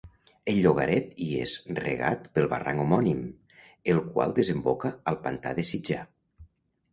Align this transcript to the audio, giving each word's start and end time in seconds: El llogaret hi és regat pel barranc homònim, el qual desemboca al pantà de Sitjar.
El 0.51 0.55
llogaret 0.61 1.11
hi 1.25 1.27
és 1.43 1.51
regat 1.79 2.25
pel 2.37 2.47
barranc 2.53 2.83
homònim, 2.85 3.19
el 3.95 4.01
qual 4.17 4.35
desemboca 4.41 4.93
al 5.13 5.21
pantà 5.29 5.55
de 5.61 5.67
Sitjar. 5.73 6.01